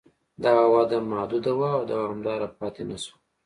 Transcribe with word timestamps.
دغه 0.43 0.65
وده 0.75 0.97
محدوده 1.11 1.51
وه 1.59 1.69
او 1.77 1.81
دوامداره 1.93 2.47
پاتې 2.59 2.83
نه 2.89 2.97
شوه 3.03 3.17